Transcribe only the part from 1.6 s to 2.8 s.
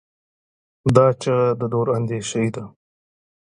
دوراندیشۍ ده.